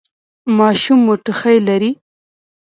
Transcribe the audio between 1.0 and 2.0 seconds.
مو ټوخی لري؟